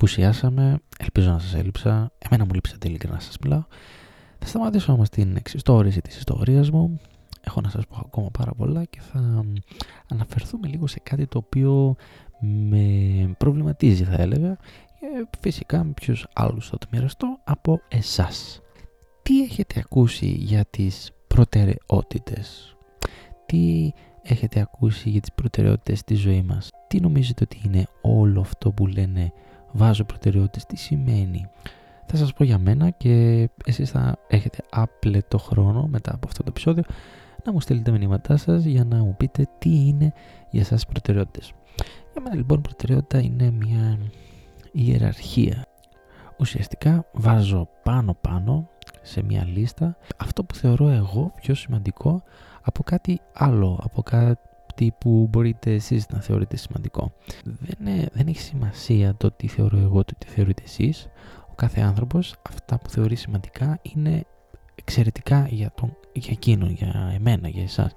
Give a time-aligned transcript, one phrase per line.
[0.00, 3.64] απουσιάσαμε, ελπίζω να σας έλειψα, εμένα μου λείψατε ειλικρινά να σας μιλάω.
[4.38, 7.00] Θα σταματήσω όμως την εξιστόρηση της ιστορίας μου,
[7.40, 9.44] έχω να σας πω ακόμα πάρα πολλά και θα
[10.08, 11.94] αναφερθούμε λίγο σε κάτι το οποίο
[12.40, 14.56] με προβληματίζει θα έλεγα
[15.00, 18.60] και φυσικά με ποιους άλλους θα το μοιραστώ από εσάς.
[19.22, 22.76] Τι έχετε ακούσει για τις προτεραιότητες,
[23.46, 23.90] τι
[24.22, 28.86] έχετε ακούσει για τις προτεραιότητες στη ζωή μας, τι νομίζετε ότι είναι όλο αυτό που
[28.86, 29.32] λένε
[29.72, 31.46] βάζω προτεραιότητες, τι σημαίνει;
[32.06, 36.48] Θα σας πω για μένα και εσείς θα έχετε άπλετο χρόνο μετά από αυτό το
[36.48, 36.82] επεισόδιο
[37.44, 40.12] να μου στείλετε μηνύματά σας για να μου πείτε τι είναι
[40.50, 41.52] για σας προτεραιότητες.
[42.12, 43.98] Για μένα λοιπόν προτεραιότητα είναι μια
[44.72, 45.64] ιεραρχία.
[46.38, 48.68] Ουσιαστικά βάζω πάνω πάνω
[49.02, 52.22] σε μια λίστα αυτό που θεωρώ εγώ πιο σημαντικό
[52.62, 54.49] από κάτι άλλο, από κάτι
[54.98, 57.12] που μπορείτε εσείς να θεωρείτε σημαντικό.
[57.44, 61.08] Δεν, δεν έχει σημασία το τι θεωρώ εγώ, το τι θεωρείτε εσείς.
[61.50, 64.24] Ο κάθε άνθρωπος αυτά που θεωρεί σημαντικά είναι
[64.74, 67.92] εξαιρετικά για, τον, για εκείνο, για εμένα, για εσάς.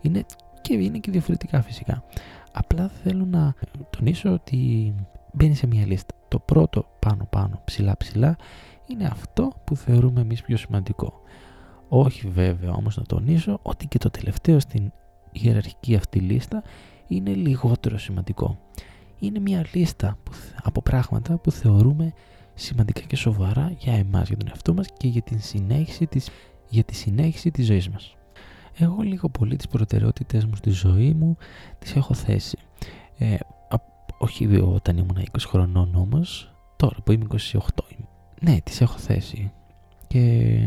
[0.00, 0.24] Είναι
[0.60, 2.04] και είναι και διαφορετικά φυσικά.
[2.52, 3.54] Απλά θέλω να
[3.90, 4.94] τονίσω ότι
[5.32, 6.14] μπαίνει σε μια λίστα.
[6.28, 8.36] Το πρώτο πάνω πάνω ψηλά ψηλά
[8.86, 11.20] είναι αυτό που θεωρούμε εμείς πιο σημαντικό.
[11.88, 14.92] Όχι βέβαια όμως να τονίσω ότι και το τελευταίο στην
[15.46, 16.62] ιεραρχική αυτή λίστα
[17.06, 18.58] είναι λιγότερο σημαντικό.
[19.18, 20.18] Είναι μια λίστα
[20.62, 22.12] από πράγματα που θεωρούμε
[22.54, 26.30] σημαντικά και σοβαρά για εμάς, για τον εαυτό μας και για, την συνέχιση της,
[26.68, 28.16] για τη συνέχιση της ζωής μας.
[28.74, 31.36] Εγώ λίγο πολύ τις προτεραιότητες μου στη ζωή μου
[31.78, 32.58] τις έχω θέσει.
[33.18, 33.36] Ε,
[34.18, 37.58] όχι όταν ήμουν 20 χρονών όμως, τώρα που είμαι 28
[38.40, 39.52] Ναι, τις έχω θέσει.
[40.06, 40.60] Και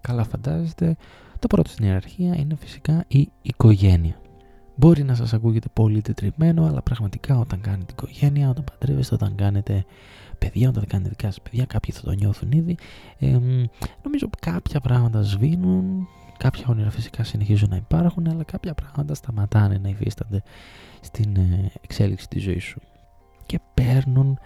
[0.00, 0.96] καλά φαντάζεστε,
[1.46, 4.20] το πρώτο στην ιεραρχία είναι φυσικά η οικογένεια.
[4.76, 9.84] Μπορεί να σας ακούγεται πολύ τετριμένο, αλλά πραγματικά όταν κάνετε οικογένεια, όταν παντρεύεστε, όταν κάνετε
[10.38, 12.76] παιδιά, όταν κάνετε δικά σας παιδιά, κάποιοι θα το νιώθουν ήδη.
[13.18, 13.38] Ε,
[14.02, 19.88] νομίζω κάποια πράγματα σβήνουν, κάποια όνειρα φυσικά συνεχίζουν να υπάρχουν, αλλά κάποια πράγματα σταματάνε να
[19.88, 20.42] υφίστανται
[21.00, 22.80] στην ε, εξέλιξη της ζωής σου
[23.46, 24.38] και παίρνουν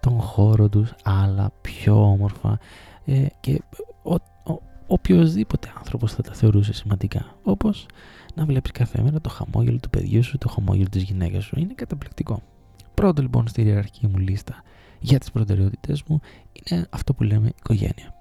[0.00, 2.58] τον χώρο τους άλλα πιο όμορφα
[3.04, 3.62] ε, και
[4.02, 4.14] ο,
[4.52, 7.86] ο, οποιοδήποτε άνθρωπος θα τα θεωρούσε σημαντικά όπως
[8.34, 11.58] να βλέπεις κάθε μέρα το χαμόγελο του παιδιού σου, το χαμόγελο της γυναίκας σου.
[11.58, 12.42] Είναι καταπληκτικό.
[12.94, 14.62] Πρώτο λοιπόν στη ιεραρχική μου λίστα
[15.00, 16.20] για τις προτεραιότητες μου
[16.52, 18.14] είναι αυτό που λέμε οικογένεια.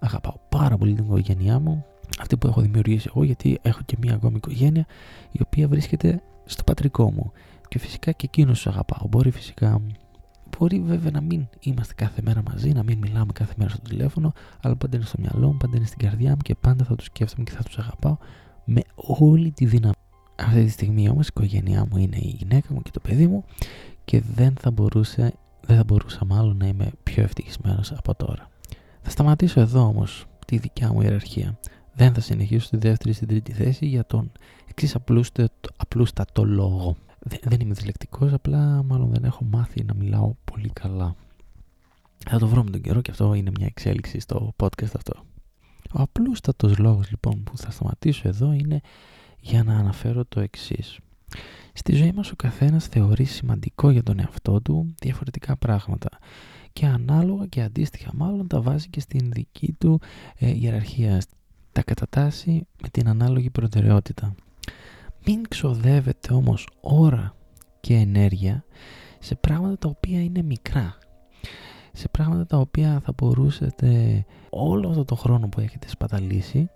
[0.00, 1.84] Αγαπάω πάρα πολύ την οικογένειά μου
[2.20, 4.86] αυτή που έχω δημιουργήσει εγώ γιατί έχω και μία ακόμη οικογένεια
[5.32, 7.32] η οποία βρίσκεται στο πατρικό μου.
[7.68, 9.08] Και φυσικά και εκείνος τους αγαπάω.
[9.08, 9.80] Μπορεί φυσικά
[10.58, 14.32] Μπορεί βέβαια να μην είμαστε κάθε μέρα μαζί, να μην μιλάμε κάθε μέρα στο τηλέφωνο,
[14.62, 17.06] αλλά πάντα είναι στο μυαλό μου, πάντα είναι στην καρδιά μου και πάντα θα τους
[17.06, 18.16] σκέφτομαι και θα τους αγαπάω
[18.64, 19.94] με όλη τη δύναμη.
[20.36, 23.44] Αυτή τη στιγμή όμως η οικογένειά μου είναι η γυναίκα μου και το παιδί μου
[24.04, 25.34] και δεν θα, μπορούσε,
[25.66, 28.48] δεν θα μπορούσα μάλλον να είμαι πιο ευτυχισμένος από τώρα.
[29.02, 31.58] Θα σταματήσω εδώ όμως τη δικιά μου ιεραρχία.
[31.94, 34.32] Δεν θα συνεχίσω στη δεύτερη ή στην τρίτη θέση για τον
[34.68, 34.96] εξής
[35.76, 36.96] απλούστατο λόγο.
[37.28, 41.14] Δεν, δεν είμαι δυσλεκτικός, απλά μάλλον δεν έχω μάθει να μιλάω πολύ καλά.
[42.28, 45.12] Θα το βρω με τον καιρό και αυτό είναι μια εξέλιξη στο podcast αυτό.
[45.92, 48.80] Ο απλούστατος λόγος λοιπόν που θα σταματήσω εδώ είναι
[49.40, 50.98] για να αναφέρω το εξής.
[51.72, 56.08] Στη ζωή μας ο καθένας θεωρεί σημαντικό για τον εαυτό του διαφορετικά πράγματα
[56.72, 60.00] και ανάλογα και αντίστοιχα μάλλον τα βάζει και στην δική του
[60.38, 61.22] ε, ιεραρχία.
[61.72, 64.34] Τα κατατάσσει με την ανάλογη προτεραιότητα.
[65.30, 67.34] Μην ξοδεύετε όμως ώρα
[67.80, 68.64] και ενέργεια
[69.18, 70.96] σε πράγματα τα οποία είναι μικρά.
[71.92, 76.70] Σε πράγματα τα οποία θα μπορούσατε όλο αυτό το χρόνο που έχετε σπαταλήσει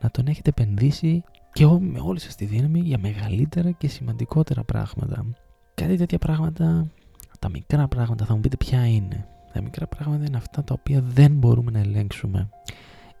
[0.00, 1.22] να τον έχετε επενδύσει
[1.52, 5.26] και με όλη σας τη δύναμη για μεγαλύτερα και σημαντικότερα πράγματα.
[5.74, 6.90] Κάτι τέτοια πράγματα,
[7.38, 9.26] τα μικρά πράγματα θα μου πείτε ποια είναι.
[9.52, 12.48] Τα μικρά πράγματα είναι αυτά τα οποία δεν μπορούμε να ελέγξουμε.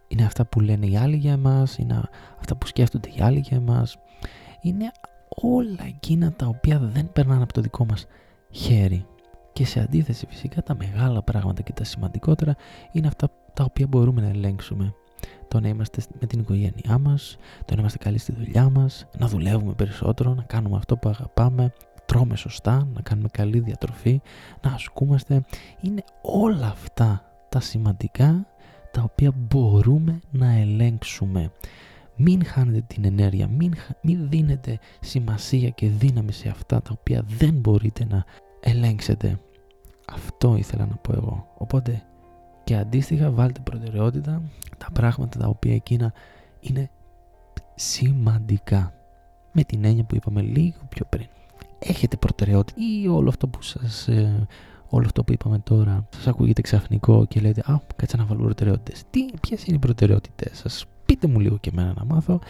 [0.08, 2.08] Είναι αυτά που λένε οι άλλοι για εμάς, είναι
[2.38, 3.98] αυτά που σκέφτονται οι άλλοι για εμάς,
[4.66, 4.92] είναι
[5.28, 8.06] όλα εκείνα τα οποία δεν περνάνε από το δικό μας
[8.50, 9.06] χέρι.
[9.52, 12.56] Και σε αντίθεση φυσικά τα μεγάλα πράγματα και τα σημαντικότερα
[12.92, 14.94] είναι αυτά τα οποία μπορούμε να ελέγξουμε.
[15.48, 19.26] Το να είμαστε με την οικογένειά μας, το να είμαστε καλοί στη δουλειά μας, να
[19.28, 21.72] δουλεύουμε περισσότερο, να κάνουμε αυτό που αγαπάμε,
[22.06, 24.20] τρώμε σωστά, να κάνουμε καλή διατροφή,
[24.62, 25.44] να ασκούμαστε.
[25.80, 28.46] Είναι όλα αυτά τα σημαντικά
[28.90, 31.50] τα οποία μπορούμε να ελέγξουμε.
[32.16, 37.54] Μην χάνετε την ενέργεια, μην, μην δίνετε σημασία και δύναμη σε αυτά τα οποία δεν
[37.54, 38.24] μπορείτε να
[38.60, 39.40] ελέγξετε.
[40.12, 41.46] Αυτό ήθελα να πω εγώ.
[41.58, 42.02] Οπότε
[42.64, 44.42] και αντίστοιχα βάλτε προτεραιότητα
[44.78, 46.12] τα πράγματα τα οποία εκείνα
[46.60, 46.90] είναι
[47.74, 48.90] σημαντικά.
[49.52, 51.26] Με την έννοια που είπαμε λίγο πιο πριν.
[51.78, 54.46] Έχετε προτεραιότητα ή όλο αυτό που σας ε,
[54.88, 59.02] όλο αυτό που είπαμε τώρα σας ακούγεται ξαφνικό και λέτε «Α, κάτσε να βάλω προτεραιότητες».
[59.10, 60.84] Τι, ποιες είναι οι προτεραιότητες σας,
[61.16, 62.40] πείτε μου λίγο και εμένα να μάθω,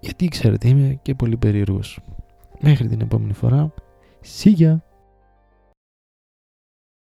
[0.00, 2.00] γιατί ξέρετε είμαι και πολύ περίεργος.
[2.60, 3.72] Μέχρι την επόμενη φορά,
[4.20, 4.82] σίγια!